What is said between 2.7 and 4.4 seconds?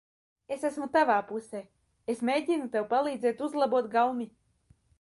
tev palīdzēt uzlabot gaumi.